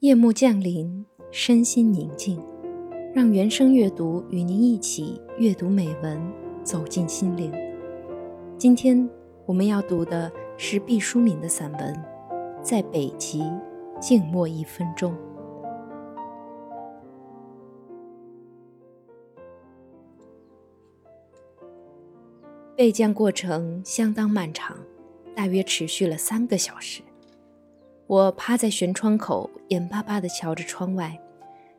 [0.00, 2.40] 夜幕降临，身心宁静，
[3.12, 6.32] 让原声阅读与您一起阅读美文，
[6.62, 7.52] 走进心灵。
[8.56, 9.10] 今天
[9.44, 11.94] 我们要读的是毕淑敏的散文
[12.62, 13.42] 《在北极
[14.00, 15.12] 静默一分钟》。
[22.76, 24.78] 备降过程相当漫长，
[25.34, 27.02] 大约持续了三个小时。
[28.08, 31.20] 我趴在舷窗口，眼巴巴地瞧着窗外，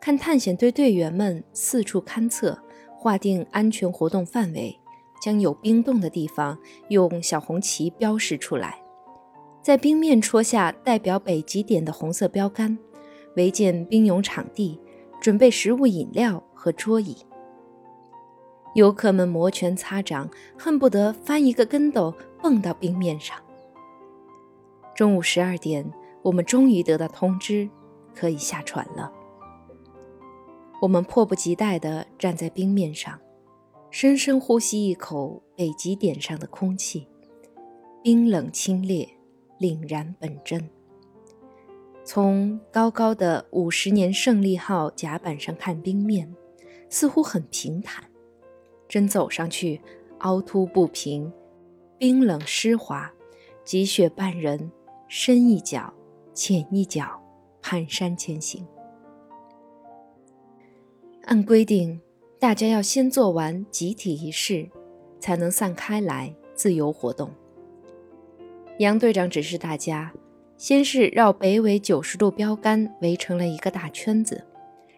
[0.00, 2.58] 看探险队队员们四处勘测，
[2.96, 4.74] 划定安全活动范围，
[5.20, 8.80] 将有冰洞的地方用小红旗标示出来，
[9.60, 12.78] 在冰面戳下代表北极点的红色标杆，
[13.36, 14.80] 围建冰泳场地，
[15.20, 17.18] 准备食物、饮料和桌椅。
[18.74, 23.36] 游客们摩拳擦掌，恨不得翻一个跟斗蹦到冰面上。
[24.94, 25.84] 中午十二点。
[26.24, 27.68] 我们终于得到通知，
[28.14, 29.12] 可以下船了。
[30.80, 33.20] 我们迫不及待地站在冰面上，
[33.90, 37.06] 深深呼吸一口北极点上的空气，
[38.02, 39.06] 冰冷清冽，
[39.60, 40.66] 凛然本真。
[42.06, 46.34] 从高高的五十年胜利号甲板上看冰面，
[46.88, 48.02] 似乎很平坦，
[48.88, 49.78] 真走上去，
[50.20, 51.30] 凹凸不平，
[51.98, 53.12] 冰冷湿滑，
[53.62, 54.72] 积雪半人，
[55.06, 55.92] 深一脚。
[56.34, 57.22] 浅一脚，
[57.62, 58.66] 蹒跚前行。
[61.26, 62.00] 按规定，
[62.40, 64.68] 大家要先做完集体仪式，
[65.20, 67.30] 才能散开来自由活动。
[68.80, 70.12] 杨队长指示大家，
[70.56, 74.44] 先是绕北纬九十度标杆围成了一个大圈子，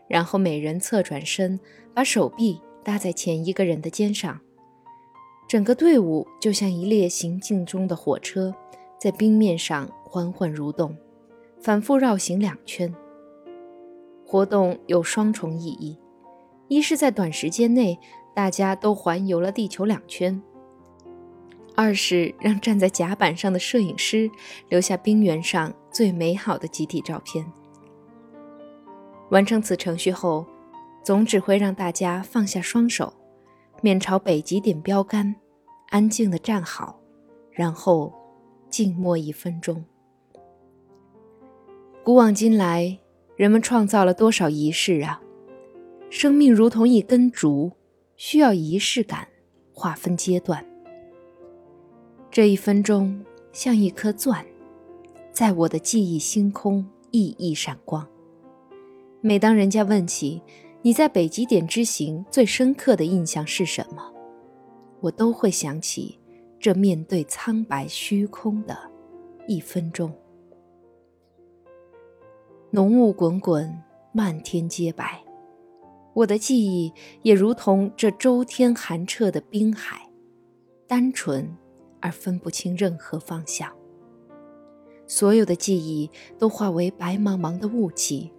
[0.09, 1.61] 然后每人侧转身，
[1.93, 4.41] 把手臂搭在前一个人的肩上，
[5.47, 8.55] 整个队伍就像一列行进中的火车，
[8.99, 10.97] 在冰面上缓缓蠕动。
[11.61, 12.95] 反复绕行两圈，
[14.25, 15.99] 活动有双重意义：
[16.69, 17.99] 一是，在短时间内
[18.35, 20.41] 大家都环游了地球两圈；
[21.75, 24.31] 二是让站在甲板上的摄影师
[24.69, 27.45] 留下冰原上最美好的集体照片。
[29.31, 30.47] 完成此程序后，
[31.03, 33.13] 总指挥让大家放下双手，
[33.83, 35.35] 面朝北极点标杆，
[35.89, 37.01] 安静地站好，
[37.51, 38.13] 然后
[38.71, 39.85] 静默一分钟。
[42.07, 42.97] 古往今来，
[43.35, 45.21] 人们创造了多少仪式啊！
[46.09, 47.73] 生命如同一根竹，
[48.15, 49.27] 需要仪式感，
[49.73, 50.65] 划分阶段。
[52.31, 53.21] 这一分钟
[53.53, 54.47] 像一颗钻，
[55.33, 58.07] 在我的记忆星空熠熠闪光。
[59.21, 60.41] 每当人家问起
[60.83, 64.15] 你在北极点之行最深刻的印象是什么，
[65.01, 66.17] 我都会想起
[66.61, 68.79] 这面对苍白虚空的
[69.49, 70.09] 一分钟。
[72.77, 73.83] 浓雾滚滚，
[74.13, 75.25] 漫天皆白。
[76.13, 76.93] 我的记忆
[77.23, 80.11] 也如同这周天寒彻的冰海，
[80.87, 81.57] 单纯
[82.03, 83.73] 而分不清任何方向。
[85.07, 88.31] 所有的记忆都化为白茫茫的雾气。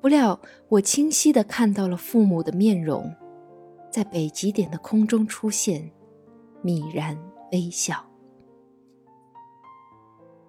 [0.00, 3.14] 不料，我清晰地看到了父母的面容，
[3.88, 5.92] 在北极点的空中出现，
[6.64, 7.16] 泯然
[7.52, 8.04] 微笑。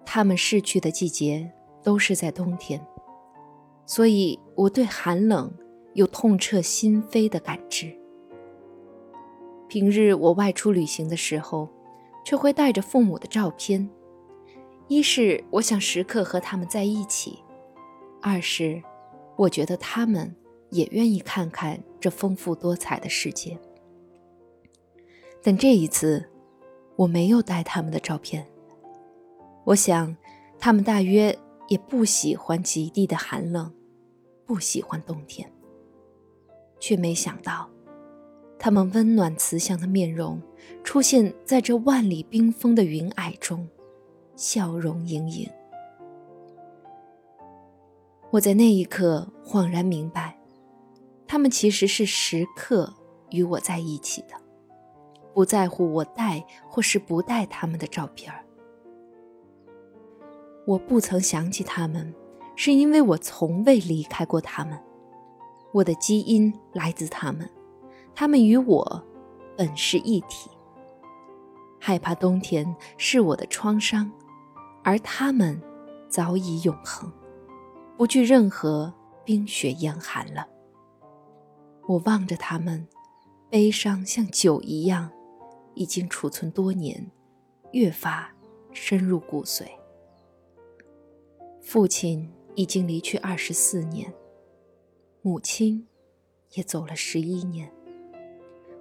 [0.04, 1.52] 他们逝去的季节
[1.84, 2.84] 都是在冬天。
[3.86, 5.50] 所以，我对寒冷
[5.94, 7.96] 有痛彻心扉的感知。
[9.68, 11.68] 平日我外出旅行的时候，
[12.24, 13.88] 却会带着父母的照片，
[14.88, 17.38] 一是我想时刻和他们在一起，
[18.20, 18.82] 二是
[19.36, 20.34] 我觉得他们
[20.70, 23.56] 也愿意看看这丰富多彩的世界。
[25.42, 26.28] 但这一次，
[26.96, 28.46] 我没有带他们的照片。
[29.64, 30.16] 我想，
[30.58, 31.36] 他们大约
[31.68, 33.72] 也不喜欢极地的寒冷。
[34.46, 35.52] 不喜欢冬天，
[36.78, 37.68] 却没想到，
[38.60, 40.40] 他们温暖慈祥的面容
[40.84, 43.68] 出现在这万里冰封的云霭中，
[44.36, 45.50] 笑容盈盈。
[48.30, 50.38] 我在那一刻恍然明白，
[51.26, 52.94] 他们其实是时刻
[53.30, 54.40] 与我在一起的，
[55.34, 58.45] 不在乎我带或是不带他们的照片儿。
[60.66, 62.14] 我不曾想起他们。
[62.58, 64.82] 是因为我从未离开过他们，
[65.72, 67.46] 我的基因来自他们，
[68.14, 69.04] 他们与我
[69.58, 70.48] 本是一体。
[71.78, 74.10] 害怕冬天是我的创伤，
[74.82, 75.60] 而他们
[76.08, 77.12] 早已永恒，
[77.98, 78.90] 不惧任何
[79.22, 80.48] 冰雪严寒了。
[81.86, 82.88] 我望着他们，
[83.50, 85.10] 悲伤像酒一样，
[85.74, 87.10] 已经储存多年，
[87.72, 88.32] 越发
[88.72, 89.66] 深入骨髓。
[91.66, 92.26] 父亲。
[92.58, 94.10] 已经离去二十四年，
[95.20, 95.86] 母亲
[96.52, 97.70] 也走了十一年。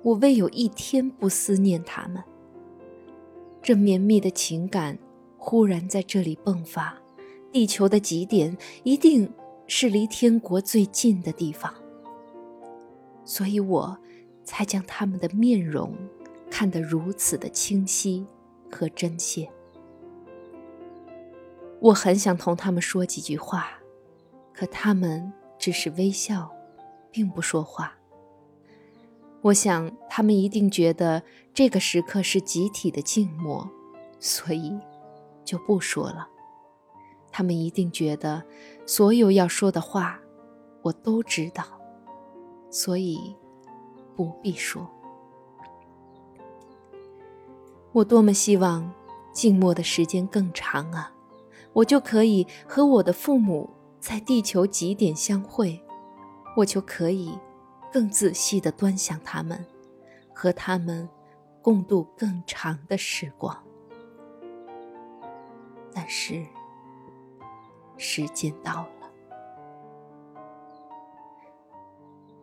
[0.02, 2.24] 我未有一天不思念他们。
[3.62, 4.98] 这绵密的情感
[5.38, 6.98] 忽然在这里迸发，
[7.52, 9.30] 地球的极点一定
[9.68, 11.76] 是离天国最近的地方，
[13.26, 13.98] 所以我
[14.46, 15.94] 才将他们的面容
[16.50, 18.26] 看得如此的清晰
[18.72, 19.52] 和真切。
[21.80, 23.68] 我很想同他们说几句话，
[24.54, 26.51] 可他们只是微笑，
[27.12, 27.95] 并不说话。
[29.42, 31.22] 我想他们一定觉得
[31.54, 33.69] 这个时刻是集体的静默，
[34.19, 34.75] 所以
[35.44, 36.27] 就不说了。
[37.31, 38.44] 他们一定觉得
[38.88, 40.19] 所有要说的话，
[40.81, 41.63] 我都知道，
[42.72, 43.36] 所以
[44.16, 44.89] 不必说。
[47.92, 48.92] 我多么希望
[49.31, 51.15] 静默的时间更长啊！
[51.75, 53.69] 我就可以和我的父母
[54.00, 55.83] 在地球极点相会，
[56.56, 57.38] 我就可以
[57.92, 59.66] 更仔细地端详他们，
[60.33, 61.10] 和他们
[61.62, 63.62] 共度更长的时光。
[65.94, 66.45] 但是，
[67.98, 69.12] 时间到了，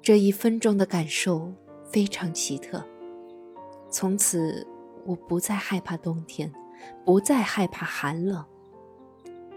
[0.02, 1.50] 这一分钟的感受
[1.90, 2.84] 非常奇特。
[3.88, 4.66] 从此，
[5.06, 6.52] 我不再害怕冬天，
[7.02, 8.44] 不再害怕寒冷。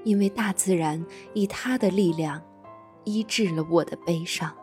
[0.05, 2.41] 因为大自然以它的力量
[3.03, 4.55] 医治了我的悲伤。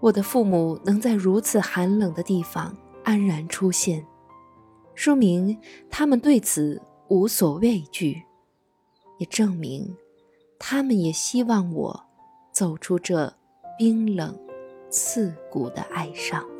[0.00, 2.74] 我的父母能在如此寒冷的地方
[3.04, 4.06] 安然出现，
[4.94, 5.58] 说明
[5.90, 8.22] 他们对此无所畏惧，
[9.18, 9.96] 也证明
[10.58, 12.04] 他们也希望我
[12.52, 13.34] 走出这
[13.78, 14.38] 冰冷
[14.88, 16.55] 刺骨的哀伤。